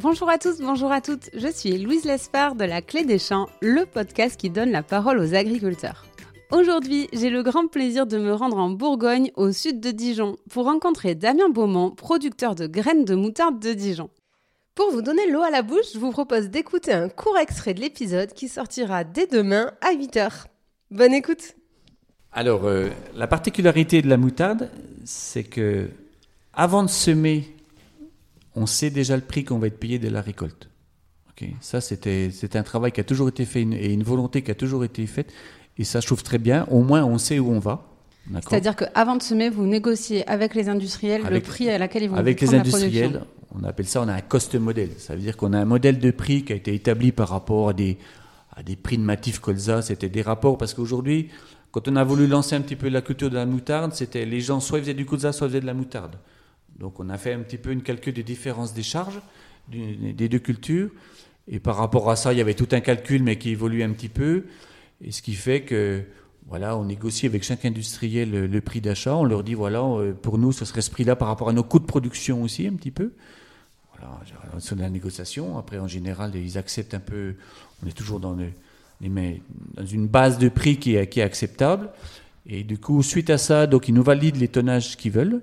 [0.00, 1.28] Bonjour à tous, bonjour à toutes.
[1.34, 5.18] Je suis Louise Lespard de La Clé des Champs, le podcast qui donne la parole
[5.18, 6.06] aux agriculteurs.
[6.52, 10.66] Aujourd'hui, j'ai le grand plaisir de me rendre en Bourgogne, au sud de Dijon, pour
[10.66, 14.08] rencontrer Damien Beaumont, producteur de graines de moutarde de Dijon.
[14.76, 17.80] Pour vous donner l'eau à la bouche, je vous propose d'écouter un court extrait de
[17.80, 20.44] l'épisode qui sortira dès demain à 8h.
[20.92, 21.56] Bonne écoute
[22.30, 24.70] Alors, euh, la particularité de la moutarde,
[25.04, 25.88] c'est que
[26.54, 27.57] avant de semer,
[28.58, 30.68] on sait déjà le prix qu'on va être payé de la récolte.
[31.30, 34.50] Ok, Ça, c'était un travail qui a toujours été fait une- et une volonté qui
[34.50, 35.32] a toujours été faite.
[35.78, 36.66] Et ça, je trouve très bien.
[36.70, 37.84] Au moins, on sait où on va.
[38.48, 42.10] C'est-à-dire qu'avant de semer, vous négociez avec les industriels Avec- le prix à laquelle ils
[42.10, 43.22] vont Avec les la industriels,
[43.54, 44.90] on appelle ça, on a un cost model.
[44.98, 47.70] Ça veut dire qu'on a un modèle de prix qui a été établi par rapport
[47.70, 47.96] à des,
[48.54, 49.80] à des prix de Matif Colza.
[49.80, 51.28] C'était des rapports parce qu'aujourd'hui,
[51.70, 54.40] quand on a voulu lancer un petit peu la culture de la moutarde, c'était les
[54.40, 56.16] gens soit ils faisaient du Colza, soit ils faisaient de la moutarde.
[56.78, 59.20] Donc on a fait un petit peu une calcul des différences des charges
[59.70, 60.90] des deux cultures.
[61.50, 63.90] Et par rapport à ça, il y avait tout un calcul, mais qui évolue un
[63.90, 64.44] petit peu.
[65.02, 66.02] Et ce qui fait que,
[66.48, 69.16] voilà, on négocie avec chaque industriel le, le prix d'achat.
[69.16, 71.62] On leur dit, voilà, euh, pour nous, ce serait ce prix-là par rapport à nos
[71.62, 73.12] coûts de production aussi, un petit peu.
[73.92, 74.20] Voilà,
[74.58, 75.58] c'est la négociation.
[75.58, 77.34] Après, en général, ils acceptent un peu.
[77.82, 78.36] On est toujours dans
[79.00, 81.90] une base de prix qui est, qui est acceptable.
[82.46, 85.42] Et du coup, suite à ça, donc ils nous valident les tonnages qu'ils veulent.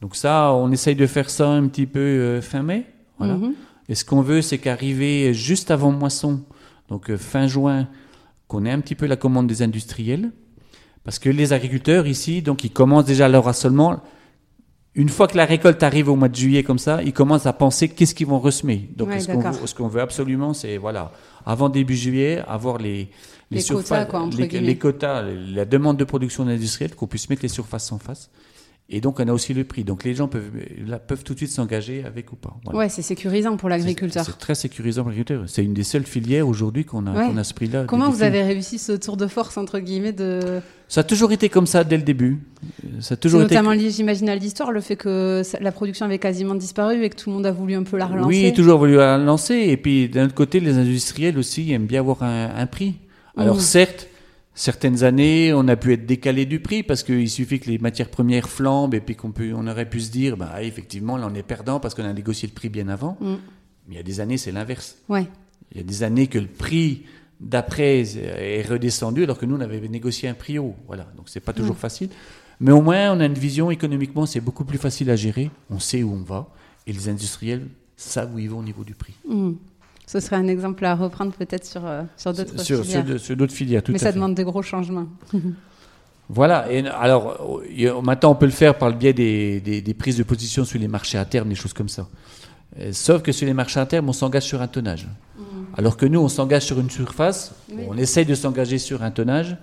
[0.00, 2.86] Donc ça, on essaye de faire ça un petit peu euh, fin mai.
[3.18, 3.34] Voilà.
[3.34, 3.52] Mhm.
[3.88, 6.42] Et ce qu'on veut, c'est qu'arriver juste avant moisson,
[6.88, 7.88] donc euh, fin juin,
[8.48, 10.30] qu'on ait un petit peu la commande des industriels.
[11.04, 14.00] Parce que les agriculteurs ici, donc ils commencent déjà leur assolement.
[14.94, 17.52] Une fois que la récolte arrive au mois de juillet comme ça, ils commencent à
[17.52, 18.90] penser qu'est-ce qu'ils vont ressemer.
[18.96, 21.12] Donc Ouais, ce qu'on veut, ce qu'on veut absolument, c'est voilà,
[21.46, 23.08] avant début juillet, avoir les
[23.50, 27.42] Les surfaces- quotas, quoi, les, les quotas, la demande de production industrielle, qu'on puisse mettre
[27.42, 28.30] les surfaces en face.
[28.92, 29.84] Et donc on a aussi le prix.
[29.84, 30.50] Donc les gens peuvent
[30.84, 32.56] là, peuvent tout de suite s'engager avec ou pas.
[32.64, 32.78] Voilà.
[32.80, 34.24] Ouais, c'est sécurisant pour l'agriculteur.
[34.24, 35.44] C'est très sécurisant pour l'agriculteur.
[35.48, 37.38] C'est une des seules filières aujourd'hui qu'on a, Ouais.
[37.38, 37.84] a ce prix-là.
[37.86, 40.60] Comment vous avez réussi ce tour de force, entre guillemets, de...
[40.88, 42.40] Ça a toujours été comme ça dès le début.
[42.98, 43.54] Ça a toujours été.
[43.54, 47.14] notamment lié, j'imagine, à l'histoire, le fait que la production avait quasiment disparu et que
[47.16, 48.28] tout le monde a voulu un peu la relancer.
[48.28, 49.54] Oui, toujours voulu la lancer.
[49.54, 52.96] Et puis d'un autre côté, les industriels aussi aiment bien avoir un, un prix.
[53.36, 53.60] Alors Mhm.
[53.60, 54.08] certes,
[54.54, 58.10] certaines années, on a pu être décalé du prix parce qu'il suffit que les matières
[58.10, 61.34] premières flambent et puis qu'on peut, on aurait pu se dire, bah effectivement, là on
[61.34, 63.16] est perdant parce qu'on a négocié le prix bien avant.
[63.20, 63.34] Mm.
[63.88, 64.96] Mais il y a des années, c'est l'inverse.
[65.08, 65.26] Ouais.
[65.72, 67.04] Il y a des années que le prix
[67.40, 70.74] d'après est redescendu alors que nous on avait négocié un prix haut.
[70.86, 72.10] Voilà, donc c'est pas toujours facile.
[72.60, 75.50] Mais au moins on a une vision économiquement, c'est beaucoup plus facile à gérer.
[75.70, 76.48] On sait où on va
[76.86, 79.14] et les industriels savent où ils vont au niveau du prix.
[79.28, 79.56] Mhm.
[80.12, 83.20] Ce serait un exemple à reprendre peut-être sur, euh, sur d'autres Sur, filières.
[83.20, 84.14] sur- d'autres filières, tout Mais à ça fait.
[84.14, 85.06] demande des gros changements.
[86.32, 86.70] Voilà.
[86.72, 87.40] Et alors
[88.02, 90.78] maintenant on peut le faire par le biais des, des- des prises de position sur
[90.78, 92.06] les marchés à terme, des choses comme ça.
[92.78, 95.08] Euh, Sauf que sur les marchés à terme, on s'engage sur un tonnage.
[95.76, 97.82] Alors que nous, on s'engage sur une surface, Oui.
[97.88, 99.56] on essaye de s'engager sur un tonnage,